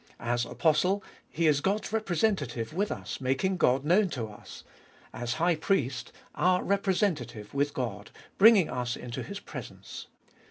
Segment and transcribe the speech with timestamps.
[0.19, 4.63] As Apostle He is God's Representative with us, making God known to us;
[5.13, 8.09] as High Priest, our Representative with God,
[8.39, 10.07] bringing us into His presence.